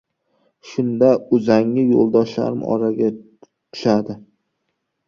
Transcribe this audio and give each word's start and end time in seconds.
Shunda: 0.69 1.09
uzangi 1.37 1.85
yo‘ldoshlarim 1.91 2.67
oraga 2.79 3.13
tushadi. 3.23 4.19